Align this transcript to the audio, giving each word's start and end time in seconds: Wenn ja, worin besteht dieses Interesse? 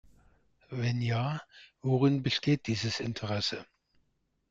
Wenn 0.71 0.99
ja, 0.99 1.43
worin 1.83 2.23
besteht 2.23 2.65
dieses 2.65 2.99
Interesse? 2.99 3.67